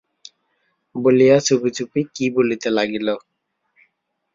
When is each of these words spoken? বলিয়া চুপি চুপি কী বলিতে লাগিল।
বলিয়া 0.95 1.37
চুপি 1.39 1.69
চুপি 1.77 2.01
কী 2.15 2.25
বলিতে 2.35 2.69
লাগিল। 2.77 3.07